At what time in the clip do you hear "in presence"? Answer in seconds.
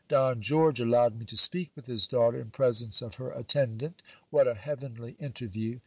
2.41-3.03